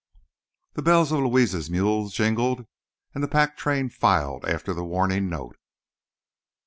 The 0.73 0.81
bells 0.81 1.11
of 1.11 1.19
Luis's 1.19 1.69
mule 1.69 2.09
jingled 2.09 2.65
and 3.13 3.23
the 3.23 3.27
pack 3.27 3.55
train 3.55 3.87
filed 3.89 4.43
after 4.45 4.73
the 4.73 4.83
warning 4.83 5.29
note. 5.29 5.57